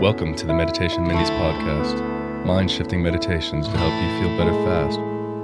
[0.00, 4.98] Welcome to the Meditation Minis podcast, mind shifting meditations to help you feel better fast,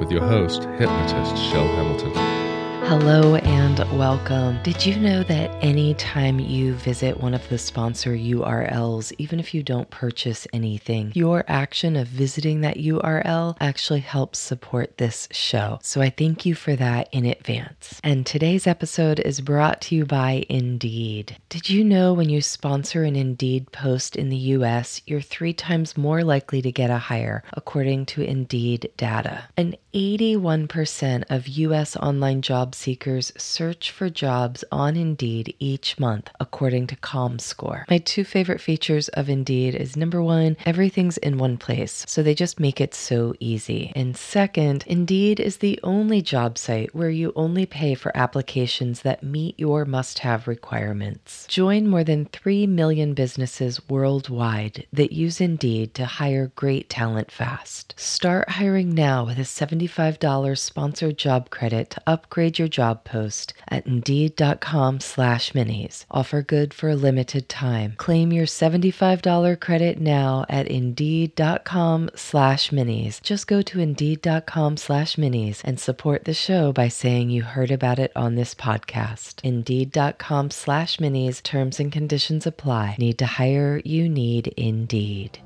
[0.00, 2.49] with your host, hypnotist Chel Hamilton.
[2.84, 4.58] Hello and welcome.
[4.64, 9.62] Did you know that anytime you visit one of the sponsor URLs, even if you
[9.62, 15.78] don't purchase anything, your action of visiting that URL actually helps support this show?
[15.82, 18.00] So I thank you for that in advance.
[18.02, 21.36] And today's episode is brought to you by Indeed.
[21.48, 25.96] Did you know when you sponsor an Indeed post in the US, you're three times
[25.96, 29.44] more likely to get a hire, according to Indeed data?
[29.56, 36.86] An 81% of US online job seekers search for jobs on Indeed each month, according
[36.88, 37.88] to ComScore.
[37.88, 42.34] My two favorite features of Indeed is number one, everything's in one place, so they
[42.34, 43.92] just make it so easy.
[43.94, 49.22] And second, Indeed is the only job site where you only pay for applications that
[49.22, 51.46] meet your must have requirements.
[51.48, 57.94] Join more than 3 million businesses worldwide that use Indeed to hire great talent fast.
[57.96, 63.86] Start hiring now with a $75 sponsored job credit to upgrade your job post at
[63.86, 66.04] Indeed.com slash minis.
[66.12, 67.94] Offer good for a limited time.
[67.96, 73.20] Claim your $75 credit now at Indeed.com slash minis.
[73.22, 77.98] Just go to Indeed.com slash minis and support the show by saying you heard about
[77.98, 79.40] it on this podcast.
[79.42, 81.42] Indeed.com slash minis.
[81.42, 82.96] Terms and conditions apply.
[82.98, 83.80] Need to hire?
[83.84, 85.40] You need Indeed.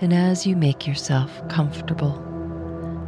[0.00, 2.33] And as you make yourself comfortable,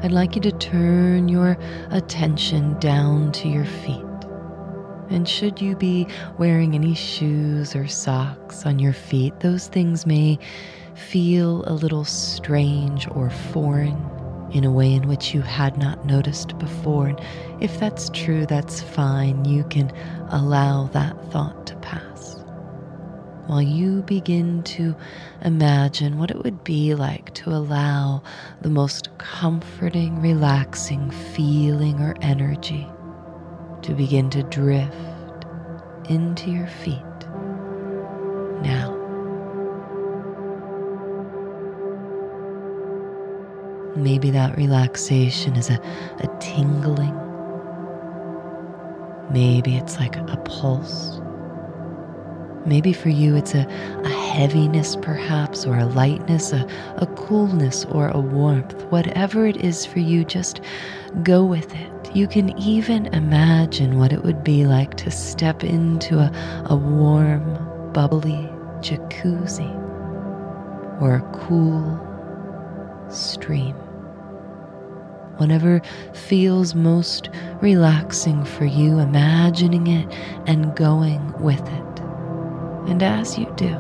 [0.02, 1.56] I'd like you to turn your
[1.90, 4.04] attention down to your feet.
[5.08, 10.38] And should you be wearing any shoes or socks on your feet, those things may
[10.94, 13.96] feel a little strange or foreign
[14.52, 17.08] in a way in which you had not noticed before.
[17.08, 17.20] And
[17.60, 19.44] if that's true, that's fine.
[19.44, 19.92] You can
[20.30, 21.75] allow that thought to
[23.46, 24.94] while you begin to
[25.42, 28.22] imagine what it would be like to allow
[28.60, 32.86] the most comforting, relaxing feeling or energy
[33.82, 34.94] to begin to drift
[36.08, 37.02] into your feet
[38.62, 38.92] now.
[43.94, 45.80] Maybe that relaxation is a,
[46.18, 47.14] a tingling.
[49.30, 51.20] Maybe it's like a pulse
[52.66, 53.66] Maybe for you it's a,
[54.04, 56.66] a heaviness, perhaps, or a lightness, a,
[56.96, 58.74] a coolness, or a warmth.
[58.86, 60.60] Whatever it is for you, just
[61.22, 62.16] go with it.
[62.16, 67.92] You can even imagine what it would be like to step into a, a warm,
[67.92, 68.50] bubbly
[68.80, 69.70] jacuzzi
[71.00, 72.00] or a cool
[73.10, 73.74] stream.
[75.36, 75.82] Whatever
[76.14, 77.28] feels most
[77.60, 80.10] relaxing for you, imagining it
[80.46, 81.95] and going with it.
[82.86, 83.76] And as you do,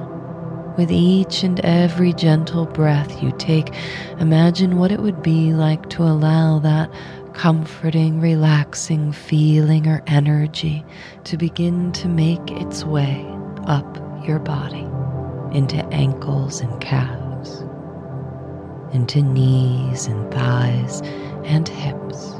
[0.76, 3.72] with each and every gentle breath you take,
[4.18, 6.90] imagine what it would be like to allow that
[7.32, 10.84] comforting, relaxing feeling or energy
[11.24, 13.24] to begin to make its way
[13.66, 13.96] up
[14.26, 14.86] your body
[15.56, 17.60] into ankles and calves,
[18.94, 21.00] into knees and thighs
[21.44, 22.32] and hips.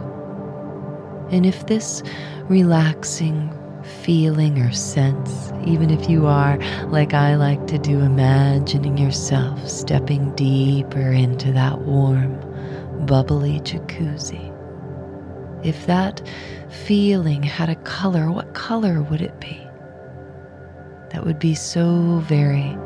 [1.30, 2.02] And if this
[2.48, 3.50] relaxing,
[3.86, 10.34] feeling or sense, even if you are, like I like to do, imagining yourself stepping
[10.34, 12.36] deeper into that warm,
[13.06, 14.52] bubbly jacuzzi.
[15.64, 16.22] If that
[16.68, 19.60] feeling had a color, what color would it be?
[21.10, 22.76] That would be so very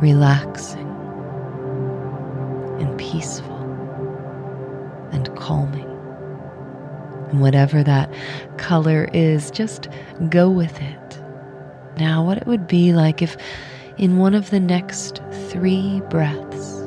[0.00, 0.88] relaxing
[2.80, 3.58] and peaceful
[5.12, 5.93] and calming.
[7.40, 8.12] Whatever that
[8.56, 9.88] color is, just
[10.28, 11.22] go with it.
[11.98, 13.36] Now, what it would be like if
[13.96, 16.80] in one of the next three breaths,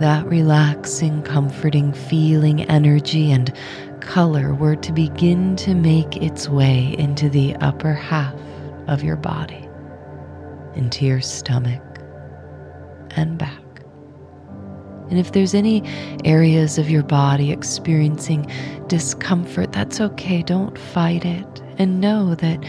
[0.00, 3.52] that relaxing, comforting feeling, energy, and
[4.00, 8.34] color were to begin to make its way into the upper half
[8.88, 9.68] of your body,
[10.74, 11.82] into your stomach
[13.16, 13.65] and back.
[15.08, 15.82] And if there's any
[16.24, 18.50] areas of your body experiencing
[18.88, 20.42] discomfort, that's okay.
[20.42, 21.62] Don't fight it.
[21.78, 22.64] And know that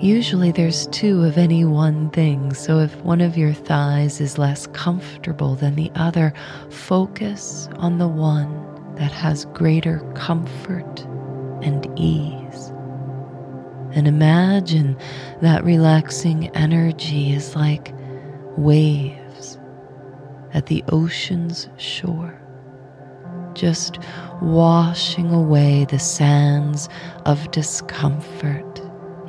[0.00, 2.54] usually there's two of any one thing.
[2.54, 6.32] So if one of your thighs is less comfortable than the other,
[6.70, 11.00] focus on the one that has greater comfort
[11.62, 12.68] and ease.
[13.94, 14.96] And imagine
[15.40, 17.92] that relaxing energy is like
[18.56, 19.21] waves
[20.54, 22.38] at the ocean's shore,
[23.54, 23.98] just
[24.40, 26.88] washing away the sands
[27.24, 28.80] of discomfort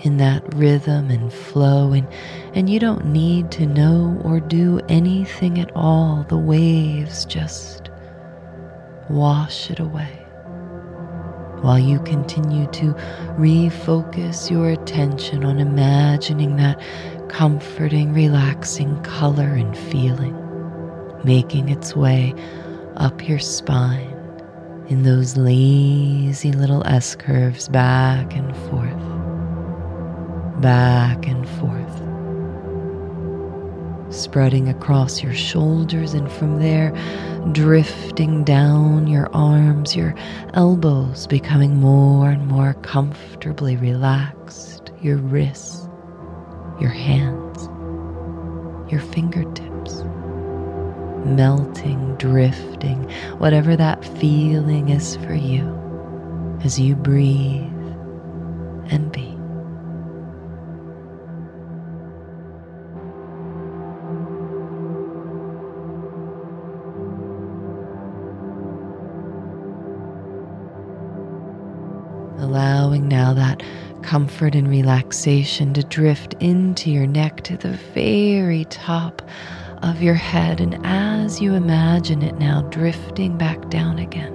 [0.03, 2.07] in that rhythm and flow, and,
[2.53, 6.25] and you don't need to know or do anything at all.
[6.27, 7.89] The waves just
[9.09, 10.19] wash it away
[11.61, 12.93] while you continue to
[13.37, 16.81] refocus your attention on imagining that
[17.29, 20.42] comforting, relaxing color and feeling
[21.23, 22.33] making its way
[22.97, 24.09] up your spine
[24.89, 29.01] in those lazy little S curves back and forth,
[30.61, 32.01] back and forth,
[34.13, 36.91] spreading across your shoulders, and from there,
[37.53, 40.13] drifting down your arms, your
[40.53, 45.87] elbows becoming more and more comfortably relaxed, your wrists,
[46.79, 47.69] your hands,
[48.91, 49.72] your fingertips
[51.25, 55.63] melting, drifting, whatever that feeling is for you
[56.63, 57.63] as you breathe
[58.89, 59.29] and be.
[72.43, 73.63] Allowing now that
[74.03, 79.21] comfort and relaxation to drift into your neck to the very top
[79.83, 84.33] of your head, and as you imagine it now drifting back down again,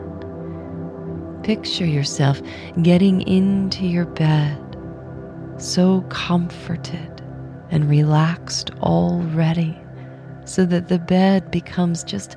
[1.42, 2.40] picture yourself
[2.82, 4.58] getting into your bed,
[5.56, 7.22] so comforted
[7.70, 9.76] and relaxed already,
[10.44, 12.36] so that the bed becomes just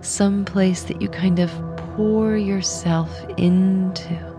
[0.00, 1.50] some place that you kind of
[1.94, 4.37] pour yourself into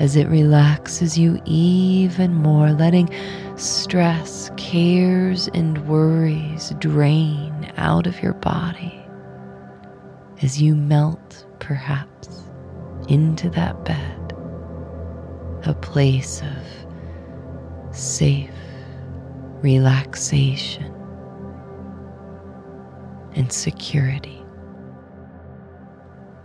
[0.00, 3.08] as it relaxes you even more, letting
[3.56, 8.96] stress, cares, and worries drain out of your body
[10.42, 12.44] as you melt, perhaps,
[13.08, 14.32] into that bed,
[15.64, 18.50] a place of safe
[19.62, 20.94] relaxation
[23.34, 24.39] and security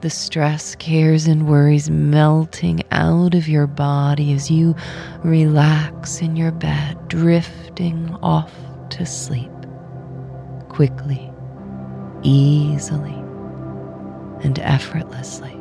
[0.05, 4.75] the stress, cares, and worries melting out of your body as you
[5.23, 8.53] relax in your bed, drifting off
[8.91, 9.49] to sleep
[10.69, 11.31] quickly,
[12.21, 13.15] easily,
[14.43, 15.59] and effortlessly.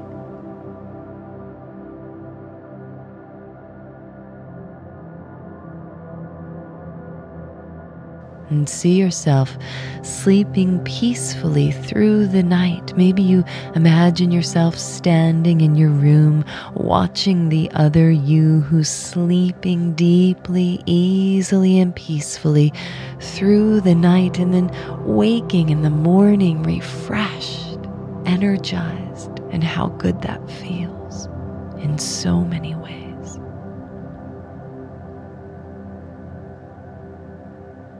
[8.50, 9.56] And see yourself
[10.02, 12.96] sleeping peacefully through the night.
[12.96, 13.44] Maybe you
[13.74, 16.44] imagine yourself standing in your room,
[16.74, 22.72] watching the other you who's sleeping deeply, easily, and peacefully
[23.20, 24.70] through the night, and then
[25.04, 27.78] waking in the morning refreshed,
[28.26, 31.26] energized, and how good that feels
[31.78, 32.83] in so many ways.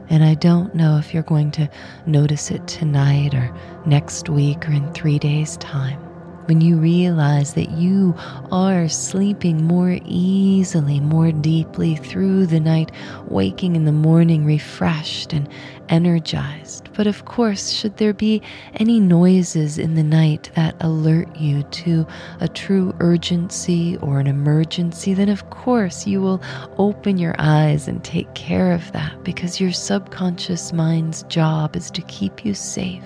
[0.09, 1.69] And I don't know if you're going to
[2.05, 3.55] notice it tonight or
[3.85, 6.04] next week or in three days' time
[6.47, 8.15] when you realize that you
[8.51, 12.91] are sleeping more easily, more deeply through the night,
[13.27, 15.49] waking in the morning refreshed and
[15.89, 16.89] energized.
[16.93, 18.41] But of course, should there be
[18.75, 22.07] any noises in the night that alert you to
[22.39, 26.41] a true urgency or an emergency, then of course you will
[26.77, 32.01] open your eyes and take care of that because your subconscious mind's job is to
[32.03, 33.03] keep you safe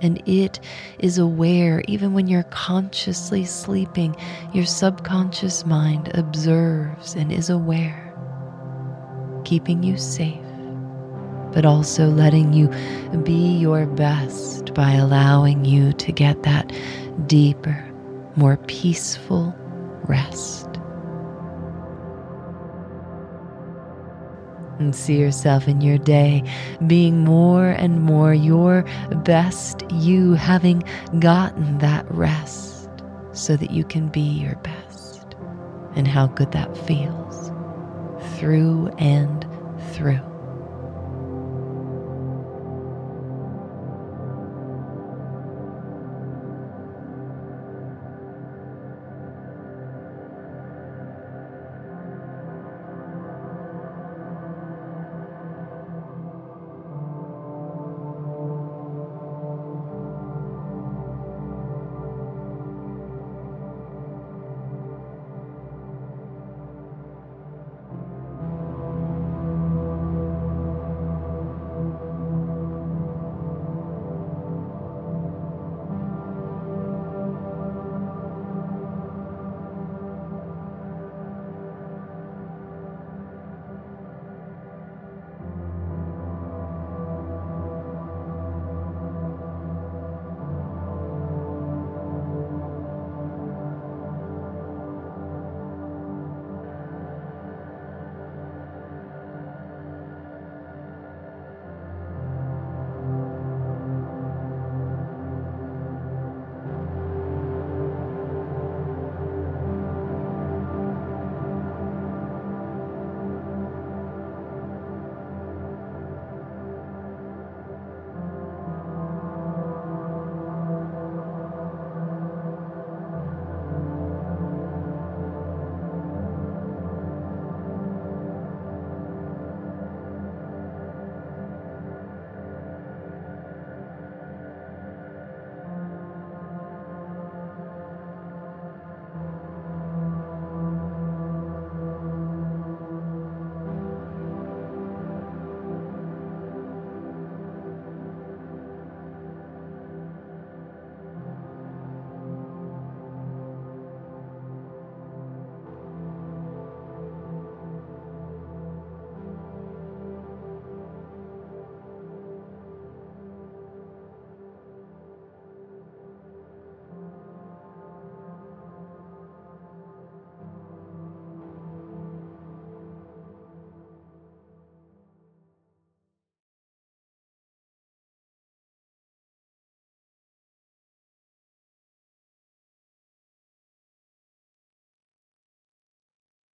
[0.00, 0.60] and it
[0.98, 4.16] is aware even when you're consciously sleeping.
[4.52, 8.14] Your subconscious mind observes and is aware,
[9.44, 10.38] keeping you safe,
[11.52, 12.68] but also letting you
[13.24, 16.72] be your best by allowing you to get that
[17.26, 17.84] deeper,
[18.36, 19.54] more peaceful
[20.06, 20.67] rest.
[24.78, 26.42] And see yourself in your day
[26.86, 28.84] being more and more your
[29.24, 30.82] best you, having
[31.18, 32.88] gotten that rest
[33.32, 35.34] so that you can be your best,
[35.94, 37.50] and how good that feels
[38.36, 39.46] through and
[39.92, 40.37] through.